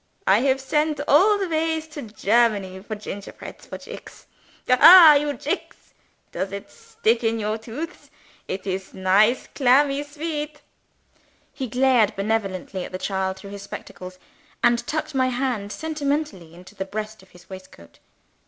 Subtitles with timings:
[0.25, 4.11] I have sent all the ways to Germany for gingerbreads for Jick.
[4.67, 5.75] Aha, you Jick!
[6.31, 8.09] does it stick in your tooths?
[8.47, 10.63] Is it nice clammy sweet?"
[11.53, 14.17] He glared benevolently at the child through his spectacles;
[14.63, 17.99] and tucked my hand sentimentally into the breast of his waistcoat.